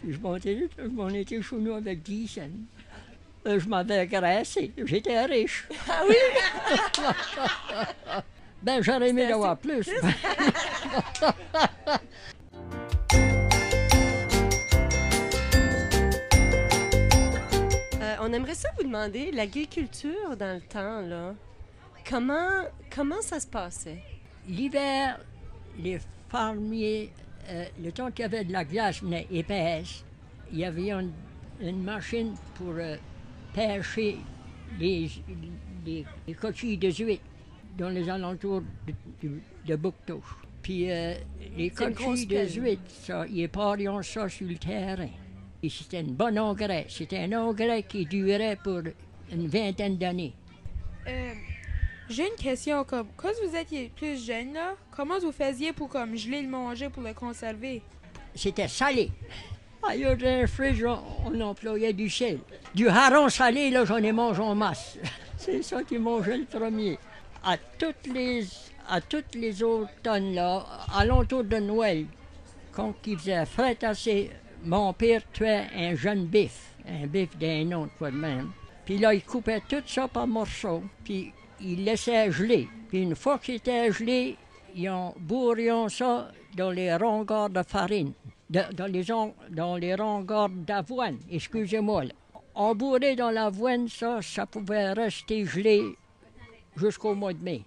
Puis 0.00 0.12
je 0.12 0.18
m'en 0.20 0.36
étais, 0.36 0.68
je 0.78 0.84
m'en 0.86 1.08
étais 1.08 1.42
chez 1.42 1.56
nous 1.56 1.72
avec 1.74 2.02
10 2.02 2.28
cents. 2.28 2.42
Je 3.44 3.68
m'avais 3.68 4.06
graissé. 4.06 4.72
J'étais 4.84 5.24
riche. 5.24 5.66
Ah 5.88 6.02
oui? 6.08 6.14
ben, 8.62 8.82
j'aurais 8.82 9.08
aimé 9.10 9.26
l'avoir 9.28 9.56
plus. 9.56 9.88
Euh, 18.00 18.14
on 18.20 18.32
aimerait 18.32 18.54
ça 18.54 18.68
vous 18.76 18.84
demander, 18.84 19.32
l'agriculture 19.32 20.36
dans 20.38 20.54
le 20.54 20.60
temps, 20.60 21.34
comment, 22.08 23.20
ça 23.20 23.40
se 23.40 23.46
passait? 23.46 23.98
L'hiver, 24.48 25.18
les 25.78 25.98
fermiers, 26.30 27.10
euh, 27.50 27.64
le 27.82 27.90
temps 27.92 28.10
qu'il 28.10 28.22
y 28.22 28.24
avait 28.24 28.44
de 28.44 28.52
la 28.52 28.64
glace 28.64 29.02
venait 29.02 29.26
épaisse, 29.30 30.04
il 30.52 30.58
y 30.60 30.64
avait 30.64 30.92
une, 30.92 31.82
machine 31.82 32.34
pour 32.54 32.74
euh, 32.78 32.96
pêcher 33.52 34.18
les, 34.78 35.10
les, 35.84 36.06
les 36.26 36.34
coquilles 36.34 36.78
de 36.78 36.90
huîtres 36.90 37.22
dans 37.76 37.88
les 37.88 38.08
alentours 38.08 38.62
de, 38.86 38.94
de, 39.66 39.76
de. 39.76 40.20
Puis 40.68 40.90
euh, 40.90 41.14
les 41.56 41.70
coquilles 41.70 42.26
de 42.26 42.46
huîtres, 42.46 42.82
ça, 43.02 43.24
ils 43.26 43.48
parions 43.48 44.02
ça 44.02 44.28
sur 44.28 44.46
le 44.46 44.56
terrain. 44.56 45.08
Et 45.62 45.70
c'était 45.70 46.00
un 46.00 46.02
bon 46.02 46.38
engrais. 46.38 46.84
C'était 46.90 47.20
un 47.20 47.32
engrais 47.32 47.84
qui 47.84 48.04
durait 48.04 48.58
pour 48.62 48.82
une 49.32 49.46
vingtaine 49.48 49.96
d'années. 49.96 50.34
Euh, 51.06 51.32
J'ai 52.10 52.24
une 52.28 52.36
question. 52.36 52.84
Comme, 52.84 53.06
quand 53.16 53.30
vous 53.42 53.56
étiez 53.56 53.90
plus 53.96 54.22
jeune, 54.22 54.52
là, 54.52 54.74
comment 54.94 55.18
vous 55.18 55.32
faisiez 55.32 55.72
pour 55.72 55.88
comme 55.88 56.14
geler 56.14 56.42
le 56.42 56.48
manger 56.48 56.90
pour 56.90 57.02
le 57.02 57.14
conserver? 57.14 57.80
C'était 58.34 58.68
salé. 58.68 59.10
Ailleurs 59.82 60.18
dans 60.18 60.46
le 60.46 60.86
on, 60.86 60.98
on 61.32 61.40
employait 61.40 61.94
du 61.94 62.10
sel. 62.10 62.40
Du 62.74 62.88
hareng 62.88 63.30
salé, 63.30 63.70
là, 63.70 63.86
j'en 63.86 63.96
ai 63.96 64.12
mangé 64.12 64.42
en 64.42 64.54
masse. 64.54 64.98
C'est 65.38 65.62
ça 65.62 65.82
qui 65.82 65.96
mangeait 65.96 66.36
le 66.36 66.44
premier. 66.44 66.98
À 67.42 67.56
toutes 67.56 68.12
les, 68.12 68.44
à 68.88 69.00
toutes 69.00 69.34
les 69.34 69.62
automnes, 69.62 70.34
là, 70.34 70.64
alentour 70.96 71.44
de 71.44 71.56
Noël, 71.56 72.06
quand 72.72 72.94
il 73.06 73.18
faisait 73.18 73.44
frais 73.44 73.76
assez, 73.82 74.30
mon 74.64 74.92
père 74.92 75.22
tuait 75.32 75.66
un 75.74 75.94
jeune 75.94 76.24
bif, 76.26 76.74
un 76.88 77.06
bif 77.06 77.36
d'un 77.38 77.70
autre, 77.72 77.92
quoi 77.98 78.10
de 78.10 78.16
même. 78.16 78.50
Puis 78.84 78.98
là, 78.98 79.12
il 79.12 79.22
coupait 79.22 79.62
tout 79.68 79.82
ça 79.86 80.08
par 80.08 80.26
morceaux, 80.26 80.82
puis 81.04 81.32
il 81.60 81.84
laissait 81.84 82.30
geler. 82.32 82.68
Puis 82.88 83.02
une 83.02 83.14
fois 83.14 83.38
qu'il 83.38 83.56
était 83.56 83.92
gelé, 83.92 84.36
ils 84.74 84.88
ont 84.88 85.14
bourré 85.18 85.68
ça 85.88 86.30
dans 86.56 86.70
les 86.70 86.94
rengards 86.94 87.50
de 87.50 87.62
farine, 87.62 88.12
dans, 88.48 88.90
les, 88.90 89.04
dans 89.50 89.76
les 89.76 89.96
d'avoine, 90.66 91.18
excusez-moi. 91.30 92.04
On 92.54 92.74
bourrait 92.74 93.14
dans 93.14 93.30
l'avoine, 93.30 93.88
ça, 93.88 94.20
ça 94.22 94.46
pouvait 94.46 94.92
rester 94.92 95.44
gelé 95.44 95.82
jusqu'au 96.76 97.14
mois 97.14 97.32
de 97.32 97.42
mai. 97.42 97.62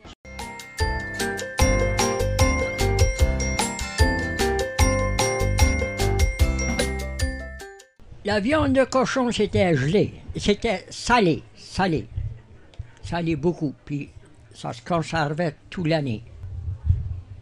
La 8.32 8.40
viande 8.40 8.72
de 8.72 8.86
cochon, 8.86 9.30
c'était 9.30 9.76
gelé. 9.76 10.14
C'était 10.38 10.86
salé, 10.90 11.44
salé. 11.54 12.08
Salé 13.04 13.36
beaucoup. 13.36 13.76
Puis 13.84 14.10
ça 14.54 14.72
se 14.72 14.82
conservait 14.82 15.54
toute 15.70 15.88
l'année. 15.88 16.24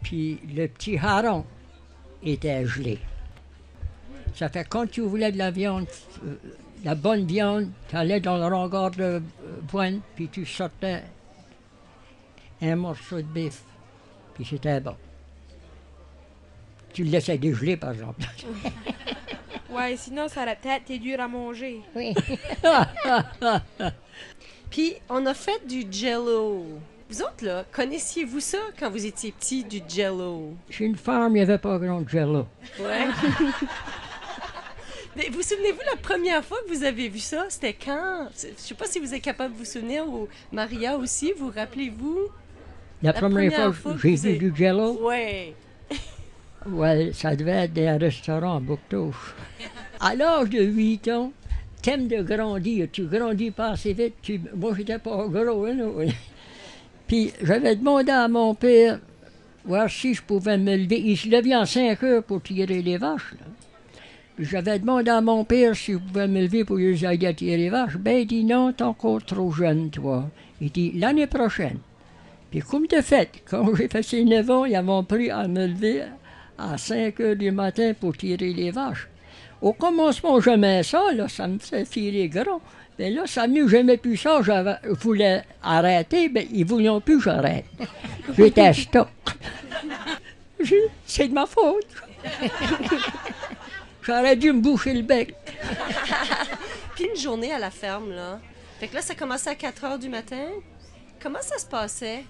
Puis 0.01 0.39
le 0.51 0.65
petit 0.65 0.98
hareng 0.98 1.46
était 2.24 2.65
gelé. 2.65 2.98
Ça 4.34 4.50
fait 4.50 4.67
quand 4.67 4.89
tu 4.89 5.01
voulais 5.01 5.31
de 5.31 5.38
la 5.38 5.51
viande, 5.51 5.86
euh, 6.25 6.38
la 6.84 6.96
bonne 6.96 7.27
viande, 7.27 7.69
tu 7.88 7.96
allais 7.96 8.19
dans 8.19 8.38
le 8.39 8.55
regard 8.55 8.89
de 8.89 9.03
euh, 9.03 9.19
Voine, 9.72 10.01
puis 10.15 10.27
tu 10.27 10.43
sortais 10.43 11.03
un 12.63 12.75
morceau 12.75 13.17
de 13.17 13.27
bif. 13.27 13.62
Puis 14.34 14.43
c'était 14.43 14.79
bon. 14.79 14.96
Tu 16.93 17.03
le 17.03 17.12
laissais 17.12 17.38
dégeler, 17.38 17.77
par 17.77 17.91
exemple. 17.91 18.24
Ouais, 19.72 19.96
sinon 19.98 20.28
ça 20.28 20.44
aurait 20.44 20.56
peut-être 20.62 20.84
été 20.84 21.00
dur 21.00 21.20
à 21.20 21.28
manger. 21.28 21.82
Oui. 21.96 22.14
Puis, 24.70 24.96
on 25.10 25.26
a 25.26 25.34
fait 25.34 25.66
du 25.68 25.84
jello. 25.92 26.66
Vous 27.10 27.22
autres, 27.24 27.44
là, 27.44 27.66
connaissiez-vous 27.72 28.40
ça 28.40 28.60
quand 28.80 28.92
vous 28.92 29.04
étiez 29.06 29.32
petit, 29.32 29.64
du 29.64 29.82
jello? 29.88 30.54
Chez 30.70 30.86
une 30.86 30.96
femme, 30.96 31.32
il 31.32 31.36
n'y 31.36 31.42
avait 31.42 31.58
pas 31.58 31.78
grand 31.80 32.08
jello. 32.08 32.46
Ouais. 32.80 33.08
Mais 35.16 35.28
vous 35.32 35.42
souvenez-vous 35.42 35.82
la 35.90 35.98
première 35.98 36.44
fois 36.46 36.58
que 36.68 36.74
vous 36.74 36.84
avez 36.84 37.10
vu 37.10 37.18
ça? 37.20 37.46
C'était 37.50 37.74
quand? 37.74 38.28
Je 38.36 38.48
sais 38.58 38.76
pas 38.76 38.86
si 38.86 39.00
vous 39.00 39.14
êtes 39.14 39.24
capable 39.24 39.54
de 39.56 39.60
vous 39.60 39.66
souvenir, 39.66 40.08
ou 40.08 40.28
Maria 40.52 40.98
aussi, 40.98 41.34
vous 41.38 41.52
rappelez-vous? 41.54 42.20
La, 43.02 43.12
La 43.12 43.20
première, 43.20 43.52
première 43.52 43.74
fois 43.74 43.74
fois 43.74 43.94
que 43.94 44.00
j'ai 44.00 44.16
vu 44.16 44.30
avez- 44.30 44.38
du 44.38 44.54
jello, 44.56 45.00
Ouais. 45.08 45.54
Ouais, 46.68 47.12
ça 47.13 47.36
devait 47.36 47.66
être 47.66 47.74
des 47.74 47.89
restaurants 47.89 48.58
à 48.58 48.60
Bouctouche. 48.60 49.36
À 50.00 50.16
l'âge 50.16 50.50
de 50.50 50.63
8 50.63 51.08
ans, 51.10 51.32
t'aimes 51.82 52.08
de 52.08 52.22
grandir. 52.22 52.88
Tu 52.92 53.04
grandis 53.04 53.51
pas 53.51 53.72
assez 53.72 53.94
vite. 53.94 54.16
Tu... 54.22 54.42
Moi, 54.56 54.74
j'étais 54.78 55.00
pas 55.00 55.28
gros, 55.28 55.66
hein. 55.66 55.78
Puis 57.08 57.34
j'avais 57.42 57.75
demandé 57.75 58.12
à 58.12 58.28
mon 58.28 58.54
père 58.54 59.00
voir 59.66 59.89
si 59.89 60.13
je 60.13 60.22
pouvais 60.22 60.58
me 60.58 60.75
lever. 60.75 61.01
Il 61.04 61.18
se 61.18 61.28
levait 61.28 61.56
en 61.56 61.66
5 61.66 62.04
heures 62.04 62.24
pour 62.24 62.42
tirer 62.42 62.82
les 62.82 62.98
vaches. 62.98 63.34
là. 63.39 63.46
J'avais 64.42 64.80
demandé 64.80 65.12
à 65.12 65.20
mon 65.20 65.44
père 65.44 65.75
si 65.75 65.94
je 65.94 65.98
pouvais 65.98 66.28
me 66.28 66.42
lever 66.42 66.63
pour 66.63 66.78
les 66.78 67.06
aider 67.06 67.34
tirer 67.34 67.58
les 67.58 67.70
vaches. 67.70 67.98
Ben, 67.98 68.20
il 68.20 68.25
dit 68.25 68.46
non, 68.46 68.72
t'es 68.72 68.84
encore 68.84 69.22
trop 69.24 69.51
jeune, 69.51 69.89
toi. 69.89 70.30
Il 70.62 70.72
dit 70.72 70.94
l'année 70.96 71.28
prochaine. 71.28 71.80
Puis 72.50 72.62
comme 72.62 72.88
de 72.88 73.01
fait, 73.01 73.30
quand 73.46 73.75
j'ai 73.75 73.89
fait 73.89 74.01
ces 74.01 74.24
9 74.24 74.50
ans, 74.50 74.66
ils 74.66 74.82
m'ont 74.82 75.04
pris 75.04 75.30
à 75.30 75.48
me 75.48 75.68
lever 75.68 76.04
à 76.60 76.78
5 76.78 77.20
heures 77.22 77.36
du 77.36 77.51
matin 77.51 77.94
pour 78.00 78.16
tirer 78.18 78.54
les 78.54 78.72
vaches. 78.72 79.08
Au 79.62 79.74
commencement, 79.74 80.39
j'aimais 80.39 80.84
ça, 80.84 81.12
là, 81.13 81.28
ça 81.28 81.48
me 81.48 81.58
faisait 81.60 81.86
filer 81.86 82.28
grand. 82.30 82.62
Mais 82.98 83.10
là, 83.12 83.24
ça 83.25 83.48
mieux, 83.48 83.68
j'aimais 83.68 83.98
plus 83.98 84.18
ça, 84.18 84.42
j'avais- 84.42 84.75
je 84.84 84.89
voulais 84.89 85.42
arrêter, 85.63 86.28
mais 86.30 86.48
ils 86.51 86.66
ne 86.66 86.70
voulaient 86.70 87.00
plus 87.01 87.18
que 87.18 87.24
j'arrête. 87.24 87.66
J'étais 88.38 88.74
stock. 88.74 89.08
C'est 91.06 91.28
de 91.30 91.34
ma 91.34 91.46
faute. 91.46 91.88
J'aurais 94.01 94.36
dû 94.36 94.51
me 94.51 94.62
boucher 94.62 94.94
le 94.94 95.01
bec. 95.04 95.34
Puis 96.96 97.06
une 97.06 97.16
journée 97.20 97.54
à 97.54 97.60
la 97.60 97.70
ferme, 97.72 98.12
là. 98.12 98.39
Fait 98.80 98.88
que 98.88 98.96
là, 98.96 99.01
ça 99.01 99.16
commençait 99.16 99.50
à 99.51 99.56
4 99.56 99.84
heures 99.86 100.00
du 100.00 100.10
matin. 100.10 100.46
Comment 101.22 101.42
ça 101.42 101.58
se 101.58 101.66
passait? 101.66 102.24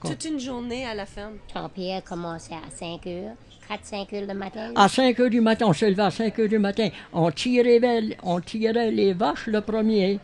Toute 0.00 0.24
une 0.24 0.40
journée 0.40 0.86
à 0.86 0.94
la 0.94 1.04
ferme. 1.04 1.34
Ton 1.52 1.68
père 1.68 2.02
commençait 2.02 2.54
à 2.54 2.70
5 2.70 3.06
heures, 3.06 3.34
4-5 3.70 4.14
heures 4.14 4.26
le 4.28 4.34
matin. 4.34 4.72
À 4.74 4.88
5 4.88 5.20
heures 5.20 5.30
du 5.30 5.40
matin, 5.40 5.66
on 5.68 5.72
se 5.72 5.84
levait 5.84 6.02
à 6.02 6.10
5 6.10 6.38
heures 6.38 6.48
du 6.48 6.58
matin. 6.58 6.88
On 7.12 7.30
tirait, 7.30 7.80
on 8.22 8.40
tirait 8.40 8.90
les 8.90 9.12
vaches 9.12 9.46
le 9.46 9.60
premier. 9.60 10.18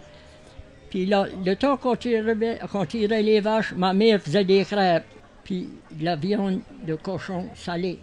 Puis 0.88 1.06
là, 1.06 1.26
le 1.44 1.54
temps 1.54 1.76
qu'on 1.76 1.94
tirait, 1.94 3.22
les 3.22 3.40
vaches, 3.40 3.74
ma 3.76 3.92
mère 3.92 4.20
faisait 4.20 4.44
des 4.44 4.64
crêpes. 4.64 5.04
Puis 5.44 5.68
de 5.90 6.04
la 6.04 6.16
viande 6.16 6.60
de 6.86 6.94
cochon 6.94 7.46
salée. 7.54 7.98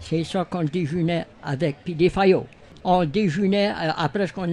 C'est 0.00 0.24
ça 0.24 0.44
qu'on 0.44 0.64
déjeunait 0.64 1.26
avec. 1.42 1.76
Puis 1.84 1.94
des 1.94 2.10
faillots. 2.10 2.46
On 2.84 3.04
déjeunait, 3.04 3.70
euh, 3.70 3.90
après 3.96 4.28
qu'on 4.28 4.52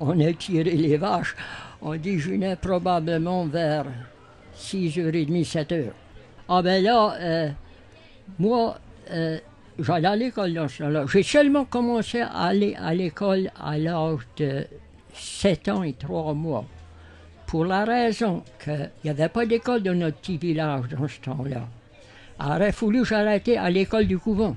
on 0.00 0.20
a 0.20 0.32
tiré 0.34 0.70
les 0.72 0.96
vaches, 0.98 1.34
on 1.80 1.96
déjeunait 1.96 2.56
probablement 2.56 3.46
vers 3.46 3.86
6h30, 4.60 5.44
7h. 5.44 5.86
Ah 6.48 6.62
ben 6.62 6.82
là, 6.82 7.14
euh, 7.20 7.50
moi, 8.38 8.78
euh, 9.10 9.38
j'allais 9.78 10.08
à 10.08 10.16
l'école 10.16 10.52
dans 10.54 10.68
ce 10.68 10.82
temps-là. 10.82 11.04
J'ai 11.10 11.22
seulement 11.22 11.64
commencé 11.64 12.20
à 12.20 12.28
aller 12.28 12.74
à 12.76 12.94
l'école 12.94 13.50
à 13.58 13.78
l'âge 13.78 14.20
de 14.36 14.66
7 15.14 15.68
ans 15.68 15.82
et 15.82 15.94
3 15.94 16.34
mois. 16.34 16.64
Pour 17.46 17.64
la 17.64 17.84
raison 17.84 18.44
qu'il 18.62 18.90
n'y 19.04 19.10
avait 19.10 19.28
pas 19.28 19.46
d'école 19.46 19.82
dans 19.82 19.94
notre 19.94 20.18
petit 20.18 20.36
village 20.36 20.88
dans 20.88 21.08
ce 21.08 21.20
temps-là. 21.20 21.66
Aurait 22.38 22.72
fallu 22.72 23.00
que 23.00 23.08
j'arrête 23.08 23.48
à 23.48 23.68
l'école 23.70 24.06
du 24.06 24.18
couvent. 24.18 24.56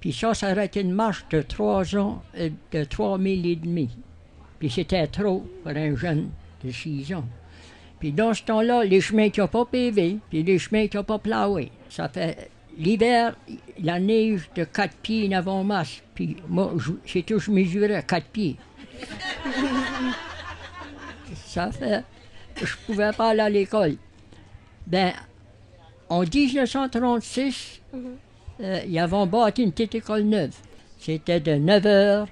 Puis 0.00 0.12
ça, 0.12 0.32
ça 0.32 0.50
aurait 0.50 0.66
été 0.66 0.80
une 0.80 0.92
marche 0.92 1.26
de 1.30 1.42
3 1.42 1.96
ans, 1.96 2.22
euh, 2.38 2.48
de 2.72 2.84
3 2.84 3.18
000 3.18 3.28
et 3.44 3.56
demi. 3.56 3.90
Puis 4.58 4.70
c'était 4.70 5.06
trop 5.06 5.46
pour 5.62 5.72
un 5.72 5.94
jeune 5.94 6.30
de 6.64 6.70
6 6.70 7.14
ans. 7.14 7.24
Puis 8.00 8.12
dans 8.12 8.32
ce 8.34 8.42
temps-là, 8.42 8.82
les 8.84 9.00
chemins 9.00 9.28
qui 9.30 9.40
n'ont 9.40 9.46
pas 9.48 9.64
pavé, 9.66 10.16
puis 10.30 10.42
les 10.42 10.58
chemins 10.58 10.86
qui 10.88 10.96
n'ont 10.96 11.04
pas 11.04 11.18
plaué. 11.18 11.70
Ça 11.90 12.08
fait 12.08 12.50
l'hiver, 12.78 13.36
la 13.82 14.00
neige 14.00 14.48
de 14.56 14.64
4 14.64 14.96
pieds 14.96 15.28
en 15.28 15.32
avant 15.38 15.62
masse. 15.62 16.00
Puis 16.14 16.36
moi, 16.48 16.72
je- 16.78 16.92
j'ai 17.04 17.22
toujours 17.22 17.54
mesuré 17.54 17.94
à 17.94 18.02
4 18.02 18.26
pieds. 18.26 18.56
Ça 21.46 21.70
fait, 21.70 22.02
je 22.62 22.74
pouvais 22.86 23.12
pas 23.12 23.30
aller 23.30 23.40
à 23.40 23.50
l'école. 23.50 23.96
Ben, 24.86 25.12
en 26.08 26.20
1936, 26.22 27.80
euh, 28.60 28.80
ils 28.88 28.98
avaient 28.98 29.26
bâti 29.26 29.62
une 29.62 29.72
petite 29.72 29.96
école 29.96 30.22
neuve. 30.22 30.54
C'était 30.98 31.40
de 31.40 31.54
9 31.54 31.84
h 31.84 32.26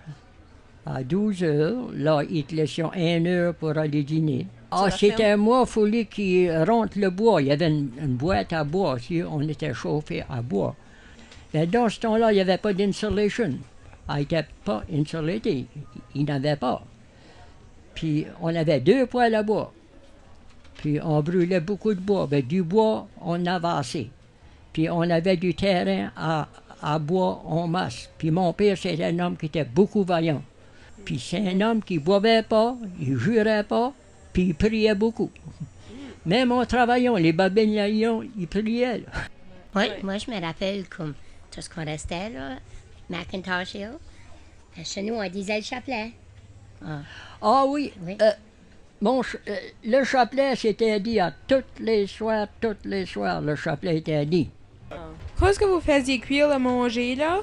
à 0.87 1.03
12 1.05 1.43
h. 1.43 1.93
Là, 1.95 2.23
ils 2.29 2.45
te 2.45 2.55
laissaient 2.55 2.83
1 2.83 3.27
heure 3.27 3.55
pour 3.55 3.77
aller 3.77 4.03
dîner. 4.03 4.47
Ah, 4.71 4.91
c'était 4.91 5.37
moi, 5.37 5.65
il 5.67 5.71
fallait 5.71 6.05
qu'ils 6.05 6.53
rentrent 6.65 6.99
le 6.99 7.11
bois. 7.11 7.41
Il 7.41 7.49
y 7.49 7.53
avait 7.53 7.69
une, 7.69 7.91
une 8.01 8.17
boîte 8.17 8.53
à 8.53 8.65
bois 8.65 8.95
aussi. 8.95 9.23
On 9.23 9.41
était 9.41 9.73
chauffé 9.73 10.25
à 10.29 10.43
bois. 10.43 10.75
Mais 11.55 11.67
dans 11.67 11.89
ce 11.89 12.01
temps-là, 12.01 12.33
il 12.33 12.35
n'y 12.37 12.41
avait 12.41 12.59
pas 12.59 12.75
d'insulation. 12.75 13.55
Il 14.11 14.17
n'était 14.17 14.47
pas 14.65 14.83
insulé. 14.93 15.41
Il 16.15 16.25
n'avait 16.25 16.57
pas. 16.57 16.83
Puis 17.95 18.27
on 18.41 18.55
avait 18.55 18.81
deux 18.81 19.07
poêles 19.07 19.35
à 19.35 19.43
bois. 19.43 19.73
Puis 20.77 21.01
on 21.03 21.21
brûlait 21.23 21.61
beaucoup 21.61 21.95
de 21.95 22.01
bois. 22.01 22.27
Ben, 22.27 22.43
du 22.43 22.63
bois, 22.63 23.09
on 23.23 23.45
avançait. 23.47 24.09
Puis 24.73 24.89
on 24.91 25.03
avait 25.03 25.37
du 25.37 25.55
terrain 25.55 26.11
à, 26.17 26.49
à 26.83 26.99
bois 26.99 27.43
en 27.47 27.67
masse. 27.67 28.09
Puis 28.19 28.31
mon 28.31 28.53
père, 28.53 28.77
c'était 28.77 29.05
un 29.05 29.19
homme 29.19 29.37
qui 29.37 29.47
était 29.47 29.65
beaucoup 29.65 30.05
vaillant. 30.05 30.43
Puis 31.05 31.19
c'est 31.19 31.49
un 31.49 31.61
homme 31.61 31.83
qui 31.83 31.95
ne 31.95 32.01
boivait 32.01 32.43
pas, 32.43 32.77
il 33.01 33.17
jurait 33.17 33.65
pas, 33.65 33.93
puis 34.33 34.43
ils 34.45 34.55
priaient 34.55 34.95
beaucoup. 34.95 35.31
Même 36.27 36.53
en 36.53 36.65
travaillant, 36.67 37.17
les 37.17 37.33
babines 37.33 37.73
ils 38.39 38.47
priaient. 38.49 38.99
Là. 38.99 39.07
Oui, 39.75 39.85
moi, 40.03 40.19
je 40.19 40.31
me 40.31 40.41
rappelle 40.41 40.89
comme 40.89 41.15
tout 41.51 41.61
ce 41.61 41.69
qu'on 41.71 41.85
restait, 41.85 42.31
là, 42.31 42.57
Macintosh 43.09 43.75
Hill. 43.75 43.93
Chez 44.85 45.03
nous, 45.03 45.15
on 45.15 45.29
disait 45.29 45.59
le 45.59 45.65
chapelet. 45.65 46.13
Ah, 46.85 47.01
Ah 47.43 47.65
oui, 47.67 47.93
Oui. 48.05 48.17
euh, 48.23 48.31
euh, 49.03 49.23
le 49.85 50.05
chapelet, 50.05 50.55
c'était 50.57 51.01
dit 51.01 51.19
à 51.19 51.33
tous 51.47 51.65
les 51.81 52.07
soirs, 52.07 52.47
tous 52.61 52.77
les 52.85 53.07
soirs, 53.07 53.41
le 53.41 53.57
chapelet 53.57 53.99
était 53.99 54.25
dit. 54.27 54.49
Quand 55.39 55.49
est-ce 55.49 55.59
que 55.59 55.65
vous 55.65 55.81
faisiez 55.81 56.19
cuire 56.19 56.49
le 56.49 56.59
manger, 56.59 57.15
là? 57.15 57.41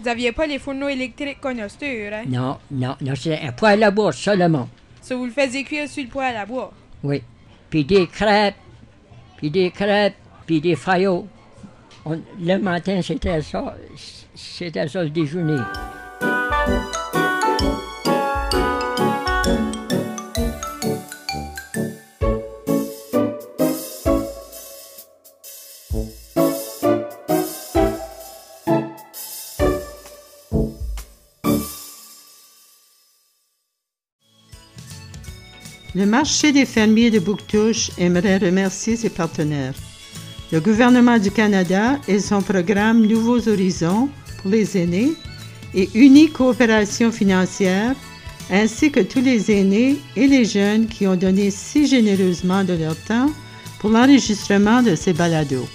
Vous 0.00 0.08
aviez 0.08 0.32
pas 0.32 0.46
les 0.46 0.58
fourneaux 0.58 0.88
électriques 0.88 1.40
qu'on 1.40 1.58
a 1.58 1.68
sur, 1.68 2.12
hein? 2.12 2.24
Non, 2.26 2.58
non, 2.70 2.96
non, 3.00 3.14
c'est 3.14 3.40
un 3.40 3.52
poêle 3.52 3.82
à 3.82 3.90
bois 3.90 4.12
seulement. 4.12 4.68
Ça, 5.02 5.16
vous 5.16 5.24
le 5.24 5.32
faisiez 5.32 5.64
cuire 5.64 5.88
sur 5.88 6.04
le 6.04 6.08
poêle 6.08 6.36
à 6.36 6.46
bois? 6.46 6.72
Oui. 7.02 7.22
Puis 7.68 7.84
des 7.84 8.06
crêpes, 8.06 8.54
puis 9.36 9.50
des 9.50 9.70
crêpes, 9.70 10.14
puis 10.46 10.60
des 10.60 10.76
faillots. 10.76 11.26
Le 12.40 12.56
matin, 12.58 13.00
c'était 13.02 13.42
ça, 13.42 13.76
c'était 14.34 14.86
ça 14.86 15.02
le 15.02 15.10
déjeuner. 15.10 15.60
Le 35.94 36.06
marché 36.06 36.52
des 36.52 36.64
fermiers 36.64 37.10
de 37.10 37.18
Bouctouche 37.18 37.90
aimerait 37.98 38.38
remercier 38.38 38.96
ses 38.96 39.10
partenaires. 39.10 39.74
Le 40.50 40.58
gouvernement 40.58 41.18
du 41.18 41.30
Canada 41.30 41.98
et 42.08 42.18
son 42.18 42.40
programme 42.40 43.06
Nouveaux 43.06 43.46
Horizons 43.46 44.08
pour 44.40 44.50
les 44.50 44.78
aînés 44.78 45.12
et 45.74 45.90
Unique 45.94 46.32
Coopération 46.32 47.12
financière, 47.12 47.94
ainsi 48.50 48.90
que 48.90 49.00
tous 49.00 49.20
les 49.20 49.50
aînés 49.50 49.98
et 50.16 50.26
les 50.26 50.46
jeunes 50.46 50.86
qui 50.86 51.06
ont 51.06 51.16
donné 51.16 51.50
si 51.50 51.86
généreusement 51.86 52.64
de 52.64 52.72
leur 52.72 52.96
temps 52.96 53.30
pour 53.78 53.90
l'enregistrement 53.90 54.82
de 54.82 54.94
ces 54.94 55.12
balados. 55.12 55.68